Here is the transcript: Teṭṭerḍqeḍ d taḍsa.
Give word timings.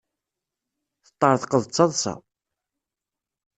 Teṭṭerḍqeḍ 1.05 1.61
d 1.65 1.71
taḍsa. 1.75 2.13